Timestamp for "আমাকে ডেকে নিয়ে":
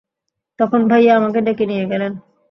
1.15-1.85